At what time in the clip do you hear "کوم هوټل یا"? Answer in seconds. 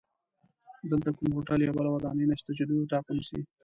1.17-1.71